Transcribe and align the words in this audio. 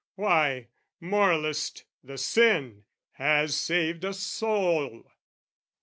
Why, 0.15 0.69
moralist, 0.99 1.83
the 2.03 2.17
sin 2.17 2.85
has 3.11 3.55
saved 3.55 4.03
a 4.03 4.13
soul! 4.15 5.05